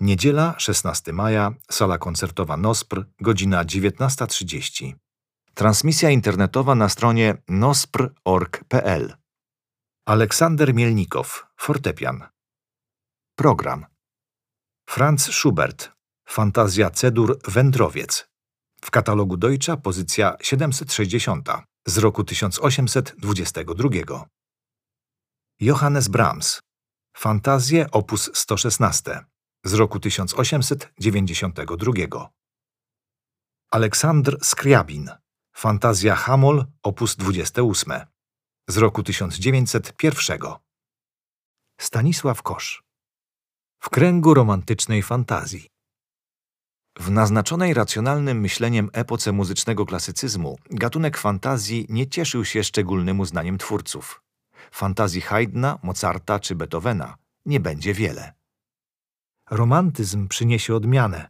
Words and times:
Niedziela, 0.00 0.54
16 0.58 1.12
maja, 1.12 1.52
sala 1.70 1.98
koncertowa 1.98 2.56
NOSPR, 2.56 3.04
godzina 3.20 3.64
19.30. 3.64 4.92
Transmisja 5.54 6.10
internetowa 6.10 6.74
na 6.74 6.88
stronie 6.88 7.42
nospr.org.pl. 7.48 9.14
Aleksander 10.06 10.74
Mielnikow, 10.74 11.44
fortepian. 11.56 12.24
Program. 13.34 13.86
Franz 14.90 15.32
Schubert, 15.32 15.92
Fantazja 16.28 16.90
Cedur 16.90 17.38
Wędrowiec. 17.48 18.28
W 18.84 18.90
katalogu 18.90 19.36
Deutscha 19.36 19.76
pozycja 19.76 20.36
760 20.42 21.48
z 21.86 21.98
roku 21.98 22.24
1822. 22.24 24.26
Johannes 25.60 26.08
Brahms, 26.08 26.60
Fantazje 27.16 27.90
op. 27.90 28.12
116 28.34 29.37
z 29.64 29.74
roku 29.74 30.00
1892. 30.00 32.30
Aleksandr 33.70 34.38
Skriabin, 34.42 35.10
Fantazja 35.56 36.16
Hamol 36.16 36.64
op. 36.82 37.00
28 37.18 37.92
z 38.68 38.76
roku 38.76 39.02
1901. 39.02 40.38
Stanisław 41.80 42.42
Kosz. 42.42 42.82
W 43.80 43.90
kręgu 43.90 44.34
romantycznej 44.34 45.02
fantazji. 45.02 45.68
W 46.98 47.10
naznaczonej 47.10 47.74
racjonalnym 47.74 48.40
myśleniem 48.40 48.90
epoce 48.92 49.32
muzycznego 49.32 49.86
klasycyzmu 49.86 50.58
gatunek 50.70 51.18
fantazji 51.18 51.86
nie 51.88 52.06
cieszył 52.06 52.44
się 52.44 52.64
szczególnym 52.64 53.20
uznaniem 53.20 53.58
twórców. 53.58 54.22
Fantazji 54.70 55.20
Haydna, 55.20 55.78
Mozarta 55.82 56.40
czy 56.40 56.54
Beethovena 56.54 57.16
nie 57.46 57.60
będzie 57.60 57.94
wiele. 57.94 58.37
Romantyzm 59.50 60.28
przyniesie 60.28 60.74
odmianę. 60.74 61.28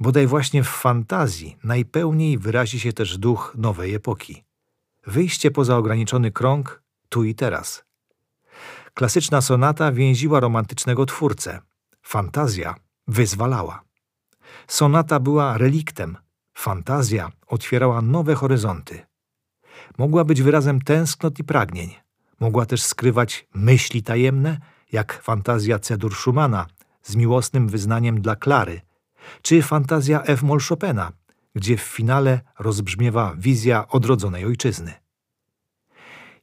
Bodaj 0.00 0.26
właśnie 0.26 0.64
w 0.64 0.68
fantazji 0.68 1.56
najpełniej 1.64 2.38
wyrazi 2.38 2.80
się 2.80 2.92
też 2.92 3.18
duch 3.18 3.54
nowej 3.58 3.94
epoki. 3.94 4.44
Wyjście 5.06 5.50
poza 5.50 5.76
ograniczony 5.76 6.30
krąg 6.30 6.82
tu 7.08 7.24
i 7.24 7.34
teraz. 7.34 7.84
Klasyczna 8.94 9.40
sonata 9.40 9.92
więziła 9.92 10.40
romantycznego 10.40 11.06
twórcę. 11.06 11.60
Fantazja 12.02 12.74
wyzwalała. 13.08 13.82
Sonata 14.68 15.20
była 15.20 15.58
reliktem. 15.58 16.16
Fantazja 16.54 17.30
otwierała 17.46 18.02
nowe 18.02 18.34
horyzonty. 18.34 19.06
Mogła 19.98 20.24
być 20.24 20.42
wyrazem 20.42 20.80
tęsknot 20.80 21.38
i 21.38 21.44
pragnień. 21.44 21.94
Mogła 22.40 22.66
też 22.66 22.82
skrywać 22.82 23.46
myśli 23.54 24.02
tajemne, 24.02 24.58
jak 24.92 25.22
fantazja 25.22 25.78
Cedur 25.78 26.14
Schumana 26.14 26.66
z 27.02 27.16
miłosnym 27.16 27.68
wyznaniem 27.68 28.20
dla 28.20 28.36
Klary, 28.36 28.80
czy 29.42 29.62
fantazja 29.62 30.22
F. 30.22 30.42
Moll 30.42 30.60
Chopina, 30.68 31.12
gdzie 31.54 31.76
w 31.76 31.80
finale 31.80 32.40
rozbrzmiewa 32.58 33.34
wizja 33.38 33.88
odrodzonej 33.88 34.44
ojczyzny. 34.44 34.92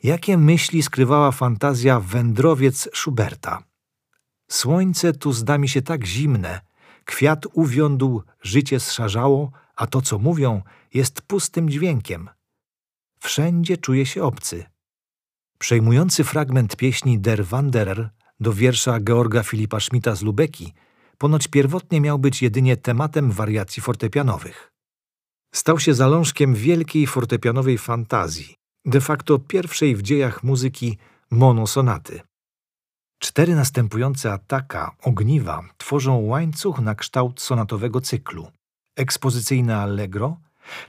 Jakie 0.04 0.38
myśli 0.38 0.84
skrywała 0.84 1.32
fantazja 1.32 2.00
Wędrowiec 2.00 2.90
Schuberta? 2.94 3.64
Słońce 4.52 5.14
tu 5.14 5.34
zda 5.34 5.58
mi 5.58 5.70
się 5.70 5.82
tak 5.82 6.06
zimne, 6.06 6.62
kwiat 7.06 7.46
uwiądł, 7.54 8.24
życie 8.42 8.80
zszarzało, 8.80 9.52
a 9.76 9.88
to, 9.88 10.02
co 10.02 10.20
mówią, 10.20 10.62
jest 10.94 11.22
pustym 11.22 11.70
dźwiękiem. 11.70 12.30
Wszędzie 13.20 13.78
czuje 13.78 14.06
się 14.06 14.24
obcy. 14.24 14.66
Przejmujący 15.60 16.24
fragment 16.24 16.76
pieśni 16.76 17.20
Der 17.20 17.46
Wanderer 17.46 18.10
do 18.40 18.54
wiersza 18.54 19.00
Georga 19.00 19.44
Filipa 19.44 19.80
Schmidta 19.80 20.16
z 20.16 20.22
Lubeki 20.22 20.74
ponoć 21.18 21.48
pierwotnie 21.48 22.02
miał 22.02 22.20
być 22.20 22.42
jedynie 22.42 22.78
tematem 22.78 23.32
wariacji 23.32 23.82
fortepianowych. 23.82 24.72
Stał 25.56 25.80
się 25.80 25.94
zalążkiem 25.94 26.56
wielkiej 26.56 27.08
fortepianowej 27.08 27.78
fantazji, 27.78 28.56
de 28.86 29.02
facto 29.02 29.40
pierwszej 29.40 29.96
w 29.96 30.02
dziejach 30.02 30.44
muzyki 30.44 30.98
monosonaty. 31.32 32.22
Cztery 33.20 33.56
następujące 33.56 34.34
ataka, 34.34 34.96
ogniwa, 35.04 35.64
tworzą 35.78 36.16
łańcuch 36.18 36.80
na 36.80 36.96
kształt 36.96 37.42
sonatowego 37.42 38.02
cyklu. 38.02 38.52
Ekspozycyjne 38.98 39.78
allegro, 39.78 40.38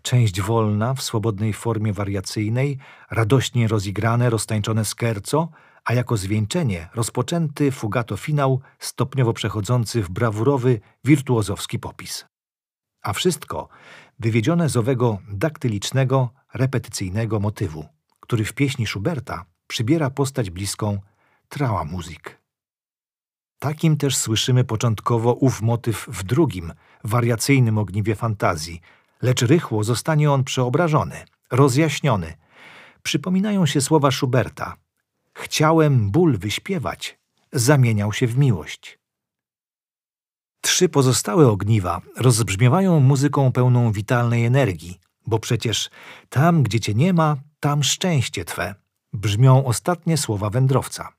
część 0.03 0.41
wolna 0.41 0.95
w 0.95 1.03
swobodnej 1.03 1.53
formie 1.53 1.93
wariacyjnej, 1.93 2.79
radośnie 3.11 3.69
rozigrane, 3.69 4.31
roztańczone 4.31 4.85
skerco, 4.85 5.49
a 5.85 5.95
jako 5.95 6.17
zwieńczenie 6.17 6.89
rozpoczęty 6.95 7.73
fugato 7.73 8.17
finał 8.17 8.61
stopniowo 8.79 9.33
przechodzący 9.33 10.03
w 10.03 10.11
brawurowy, 10.11 10.81
wirtuozowski 11.05 11.79
popis. 11.79 12.25
A 13.03 13.13
wszystko 13.13 13.69
wywiedzione 14.19 14.69
z 14.69 14.77
owego 14.77 15.19
daktylicznego, 15.33 16.31
repetycyjnego 16.55 17.41
motywu, 17.41 17.85
który 18.21 18.45
w 18.45 18.53
pieśni 18.53 18.87
Schuberta 18.87 19.45
przybiera 19.67 20.11
postać 20.11 20.51
bliską 20.51 20.99
trała 21.49 21.85
muzyk. 21.85 22.41
Takim 23.59 23.97
też 23.97 24.17
słyszymy 24.17 24.65
początkowo 24.65 25.33
ów 25.35 25.63
motyw 25.63 26.07
w 26.09 26.23
drugim, 26.23 26.73
wariacyjnym 27.05 27.79
ogniwie 27.79 28.15
fantazji, 28.15 28.81
lecz 29.23 29.43
rychło 29.43 29.85
zostanie 29.85 30.33
on 30.33 30.45
przeobrażony, 30.45 31.25
rozjaśniony. 31.51 32.35
Przypominają 33.03 33.67
się 33.67 33.81
słowa 33.81 34.11
Schuberta. 34.11 34.77
Chciałem 35.41 36.11
ból 36.11 36.39
wyśpiewać, 36.39 37.19
zamieniał 37.53 38.13
się 38.13 38.27
w 38.27 38.39
miłość. 38.39 38.99
Trzy 40.61 40.89
pozostałe 40.89 41.49
ogniwa 41.49 42.01
rozbrzmiewają 42.17 43.01
muzyką 43.01 43.53
pełną 43.53 43.93
witalnej 43.93 44.45
energii, 44.45 45.01
bo 45.27 45.39
przecież 45.39 45.91
tam, 46.29 46.63
gdzie 46.63 46.81
cię 46.81 46.95
nie 46.95 47.13
ma, 47.13 47.37
tam 47.61 47.83
szczęście 47.83 48.45
twe. 48.45 48.75
Brzmią 49.13 49.65
ostatnie 49.65 50.17
słowa 50.17 50.51
wędrowca. 50.51 51.13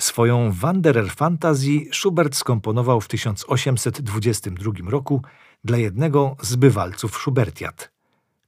Swoją 0.00 0.52
Wanderer 0.52 1.10
Fantasy 1.10 1.84
Schubert 1.92 2.36
skomponował 2.36 3.00
w 3.00 3.08
1822 3.08 4.90
roku 4.90 5.22
dla 5.64 5.78
jednego 5.78 6.36
z 6.40 6.56
bywalców 6.56 7.16
Schubertiat, 7.16 7.92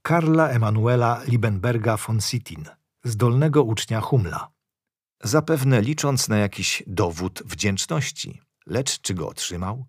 Karla 0.02 0.48
Emanuela 0.48 1.22
Liebenberga 1.28 1.96
von 1.96 2.20
Sittin, 2.20 2.64
zdolnego 3.04 3.62
ucznia 3.62 4.00
Humla. 4.00 4.50
Zapewne 5.22 5.80
licząc 5.80 6.28
na 6.28 6.38
jakiś 6.38 6.82
dowód 6.86 7.42
wdzięczności, 7.46 8.40
lecz 8.66 9.00
czy 9.00 9.14
go 9.14 9.28
otrzymał? 9.28 9.86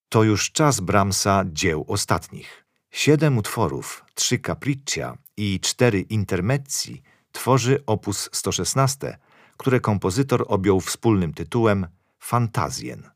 To 0.08 0.22
już 0.22 0.52
czas 0.52 0.80
Brahmsa 0.80 1.44
dzieł 1.46 1.84
ostatnich. 1.88 2.64
Siedem 2.90 3.38
utworów, 3.38 4.04
trzy 4.14 4.38
capriccia 4.38 5.18
i 5.36 5.60
cztery 5.60 6.00
intermezzi 6.00 7.02
tworzy 7.32 7.82
opus 7.86 8.28
116, 8.32 9.18
które 9.62 9.80
kompozytor 9.80 10.44
objął 10.48 10.80
wspólnym 10.80 11.34
tytułem 11.34 11.86
Fantazjen. 12.18 13.10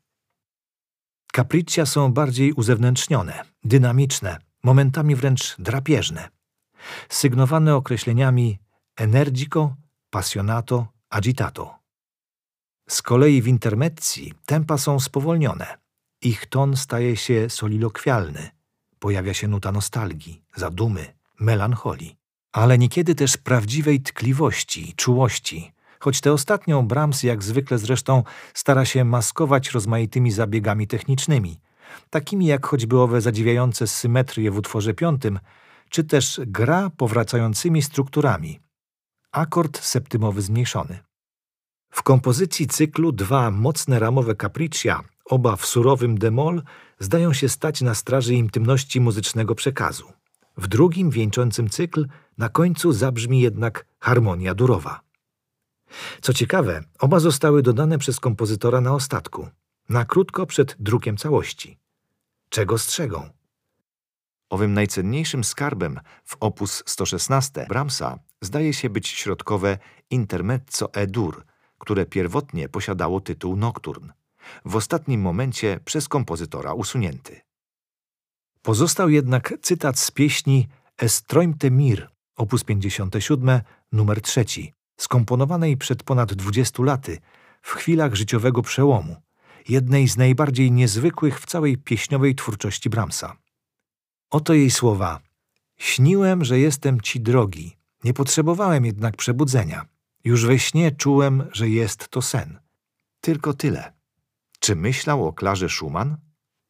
Capriccia 1.35 1.85
są 1.85 2.13
bardziej 2.13 2.53
uzewnętrznione, 2.53 3.43
dynamiczne, 3.63 4.37
momentami 4.63 5.15
wręcz 5.15 5.55
drapieżne, 5.59 6.29
sygnowane 7.09 7.75
określeniami 7.75 8.59
energico, 8.95 9.75
passionato, 10.09 10.87
agitato. 11.09 11.75
Z 12.89 13.01
kolei 13.01 13.41
w 13.41 13.47
intermezzi 13.47 14.33
tempa 14.45 14.77
są 14.77 14.99
spowolnione. 14.99 15.77
Ich 16.21 16.45
ton 16.45 16.77
staje 16.77 17.17
się 17.17 17.49
solilokwialny. 17.49 18.49
Pojawia 18.99 19.33
się 19.33 19.47
nuta 19.47 19.71
nostalgii, 19.71 20.43
zadumy, 20.55 21.13
melancholii, 21.39 22.15
ale 22.51 22.77
niekiedy 22.77 23.15
też 23.15 23.37
prawdziwej 23.37 24.01
tkliwości, 24.01 24.93
czułości, 24.95 25.76
choć 25.99 26.21
tę 26.21 26.33
ostatnią 26.33 26.87
Brahms 26.87 27.23
jak 27.23 27.43
zwykle 27.43 27.77
zresztą 27.77 28.23
stara 28.53 28.85
się 28.85 29.05
maskować 29.05 29.71
rozmaitymi 29.71 30.31
zabiegami 30.31 30.87
technicznymi, 30.87 31.59
takimi 32.09 32.45
jak 32.45 32.65
choćby 32.65 32.99
owe 32.99 33.21
zadziwiające 33.21 33.87
symetrie 33.87 34.51
w 34.51 34.57
utworze 34.57 34.93
piątym, 34.93 35.39
czy 35.89 36.03
też 36.03 36.41
gra 36.47 36.89
powracającymi 36.97 37.81
strukturami. 37.81 38.59
Akord 39.31 39.79
septymowy 39.79 40.41
zmniejszony. 40.41 40.99
W 41.91 42.03
kompozycji 42.03 42.67
cyklu 42.67 43.11
dwa 43.11 43.51
mocne 43.51 43.99
ramowe 43.99 44.35
capriccia, 44.35 45.03
oba 45.25 45.55
w 45.55 45.65
surowym 45.65 46.17
demol, 46.17 46.61
zdają 46.99 47.33
się 47.33 47.49
stać 47.49 47.81
na 47.81 47.95
straży 47.95 48.33
intymności 48.33 49.01
muzycznego 49.01 49.55
przekazu. 49.55 50.13
W 50.57 50.67
drugim, 50.67 51.09
wieńczącym 51.09 51.69
cykl, 51.69 52.07
na 52.37 52.49
końcu 52.49 52.91
zabrzmi 52.91 53.41
jednak 53.41 53.85
harmonia 53.99 54.55
durowa. 54.55 55.06
Co 56.21 56.33
ciekawe, 56.33 56.83
oba 56.99 57.19
zostały 57.19 57.61
dodane 57.61 57.97
przez 57.97 58.19
kompozytora 58.19 58.81
na 58.81 58.93
ostatku, 58.93 59.47
na 59.89 60.05
krótko 60.05 60.45
przed 60.45 60.75
drukiem 60.79 61.17
całości. 61.17 61.77
Czego 62.49 62.77
strzegą? 62.77 63.29
Owym 64.49 64.73
najcenniejszym 64.73 65.43
skarbem 65.43 65.99
w 66.23 66.37
opus 66.39 66.83
116 66.85 67.65
Brahmsa 67.69 68.19
zdaje 68.41 68.73
się 68.73 68.89
być 68.89 69.07
środkowe 69.07 69.77
Intermezzo 70.09 70.93
E-dur, 70.93 71.45
które 71.77 72.05
pierwotnie 72.05 72.69
posiadało 72.69 73.21
tytuł 73.21 73.55
Nocturn, 73.55 74.09
w 74.65 74.75
ostatnim 74.75 75.21
momencie 75.21 75.79
przez 75.85 76.07
kompozytora 76.07 76.73
usunięty. 76.73 77.41
Pozostał 78.61 79.09
jednak 79.09 79.53
cytat 79.61 79.99
z 79.99 80.11
pieśni 80.11 80.67
Estroimte 80.97 81.71
Mir, 81.71 82.09
opus 82.35 82.63
57, 82.63 83.61
numer 83.91 84.21
3, 84.21 84.45
skomponowanej 84.97 85.77
przed 85.77 86.03
ponad 86.03 86.33
20 86.33 86.83
laty, 86.83 87.17
w 87.61 87.71
chwilach 87.71 88.15
życiowego 88.15 88.61
przełomu, 88.61 89.15
jednej 89.69 90.07
z 90.07 90.17
najbardziej 90.17 90.71
niezwykłych 90.71 91.39
w 91.39 91.45
całej 91.45 91.77
pieśniowej 91.77 92.35
twórczości 92.35 92.89
Brahmsa. 92.89 93.37
Oto 94.29 94.53
jej 94.53 94.71
słowa. 94.71 95.19
Śniłem, 95.77 96.45
że 96.45 96.59
jestem 96.59 97.01
ci 97.01 97.21
drogi, 97.21 97.77
nie 98.03 98.13
potrzebowałem 98.13 98.85
jednak 98.85 99.15
przebudzenia. 99.15 99.85
Już 100.23 100.45
we 100.45 100.59
śnie 100.59 100.91
czułem, 100.91 101.43
że 101.51 101.69
jest 101.69 102.09
to 102.09 102.21
sen. 102.21 102.59
Tylko 103.21 103.53
tyle. 103.53 103.93
Czy 104.59 104.75
myślał 104.75 105.27
o 105.27 105.33
Klarze 105.33 105.69
Schumann? 105.69 106.17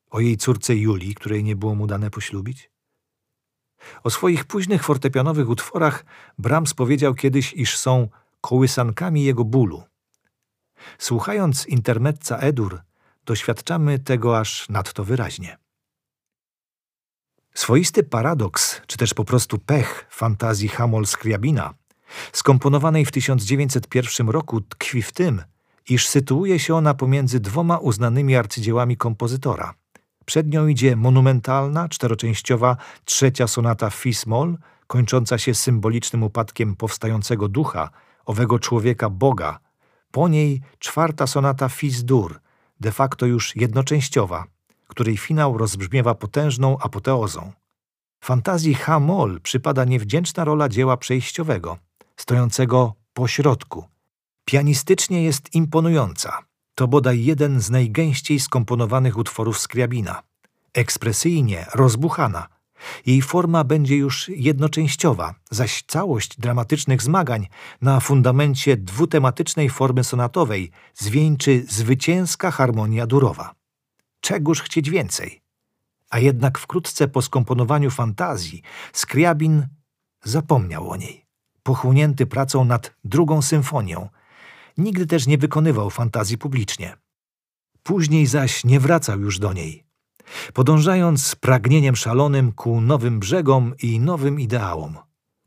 O 0.09 0.19
jej 0.19 0.37
córce 0.37 0.75
Julii, 0.75 1.15
której 1.15 1.43
nie 1.43 1.55
było 1.55 1.75
mu 1.75 1.87
dane 1.87 2.09
poślubić? 2.09 2.71
O 4.03 4.09
swoich 4.09 4.45
późnych 4.45 4.83
fortepianowych 4.83 5.49
utworach 5.49 6.05
Brahms 6.37 6.73
powiedział 6.73 7.13
kiedyś, 7.13 7.53
iż 7.53 7.77
są 7.77 8.07
kołysankami 8.41 9.23
jego 9.23 9.45
bólu. 9.45 9.83
Słuchając 10.97 11.65
intermezza 11.65 12.37
Edur, 12.37 12.81
doświadczamy 13.25 13.99
tego 13.99 14.39
aż 14.39 14.69
nadto 14.69 15.03
wyraźnie. 15.03 15.57
Swoisty 17.53 18.03
paradoks, 18.03 18.81
czy 18.87 18.97
też 18.97 19.13
po 19.13 19.25
prostu 19.25 19.59
pech 19.59 20.05
fantazji 20.09 20.69
Hamol-Skriabina, 20.69 21.73
skomponowanej 22.33 23.05
w 23.05 23.11
1901 23.11 24.29
roku, 24.29 24.61
tkwi 24.61 25.01
w 25.01 25.11
tym, 25.11 25.43
iż 25.89 26.07
sytuuje 26.07 26.59
się 26.59 26.75
ona 26.75 26.93
pomiędzy 26.93 27.39
dwoma 27.39 27.77
uznanymi 27.77 28.35
arcydziełami 28.35 28.97
kompozytora. 28.97 29.73
Przed 30.27 30.47
nią 30.53 30.67
idzie 30.67 30.95
monumentalna, 30.95 31.89
czteroczęściowa 31.89 32.77
trzecia 33.05 33.47
sonata 33.47 33.89
Fis-moll, 33.89 34.57
kończąca 34.87 35.37
się 35.37 35.53
symbolicznym 35.53 36.23
upadkiem 36.23 36.75
powstającego 36.75 37.47
ducha, 37.47 37.89
owego 38.25 38.59
człowieka 38.59 39.09
Boga. 39.09 39.59
Po 40.11 40.27
niej 40.27 40.61
czwarta 40.79 41.27
sonata 41.27 41.69
Fis-dur, 41.69 42.39
de 42.79 42.91
facto 42.91 43.25
już 43.25 43.55
jednoczęściowa, 43.55 44.45
której 44.87 45.17
finał 45.17 45.57
rozbrzmiewa 45.57 46.15
potężną 46.15 46.77
apoteozą. 46.79 47.51
Fantazji 48.23 48.73
H-moll 48.73 49.41
przypada 49.41 49.85
niewdzięczna 49.85 50.43
rola 50.43 50.69
dzieła 50.69 50.97
przejściowego, 50.97 51.77
stojącego 52.17 52.93
po 53.13 53.27
środku. 53.27 53.85
Pianistycznie 54.45 55.23
jest 55.23 55.55
imponująca. 55.55 56.46
To 56.77 56.87
bodaj 56.87 57.23
jeden 57.23 57.61
z 57.61 57.69
najgęściej 57.69 58.39
skomponowanych 58.39 59.17
utworów 59.17 59.59
Skriabina. 59.59 60.23
Ekspresyjnie 60.73 61.65
rozbuchana. 61.73 62.47
Jej 63.05 63.21
forma 63.21 63.63
będzie 63.63 63.95
już 63.95 64.29
jednoczęściowa, 64.29 65.35
zaś 65.51 65.83
całość 65.87 66.39
dramatycznych 66.39 67.01
zmagań 67.01 67.47
na 67.81 67.99
fundamencie 67.99 68.77
dwutematycznej 68.77 69.69
formy 69.69 70.03
sonatowej 70.03 70.71
zwieńczy 70.93 71.65
zwycięska 71.69 72.51
harmonia 72.51 73.07
durowa. 73.07 73.55
Czegóż 74.19 74.61
chcieć 74.61 74.89
więcej? 74.89 75.41
A 76.09 76.19
jednak 76.19 76.57
wkrótce 76.57 77.07
po 77.07 77.21
skomponowaniu 77.21 77.91
fantazji 77.91 78.61
Skriabin 78.93 79.67
zapomniał 80.23 80.89
o 80.89 80.95
niej, 80.95 81.25
pochłonięty 81.63 82.25
pracą 82.25 82.65
nad 82.65 82.95
drugą 83.03 83.41
symfonią. 83.41 84.09
Nigdy 84.77 85.05
też 85.05 85.27
nie 85.27 85.37
wykonywał 85.37 85.89
fantazji 85.89 86.37
publicznie. 86.37 86.97
Później 87.83 88.25
zaś 88.25 88.63
nie 88.63 88.79
wracał 88.79 89.19
już 89.19 89.39
do 89.39 89.53
niej, 89.53 89.83
podążając 90.53 91.25
z 91.25 91.35
pragnieniem 91.35 91.95
szalonym 91.95 92.51
ku 92.51 92.81
nowym 92.81 93.19
brzegom 93.19 93.73
i 93.81 93.99
nowym 93.99 94.39
ideałom, 94.39 94.97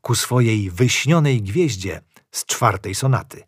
ku 0.01 0.15
swojej 0.15 0.71
wyśnionej 0.71 1.41
gwieździe 1.41 2.01
z 2.31 2.45
czwartej 2.45 2.95
sonaty. 2.95 3.43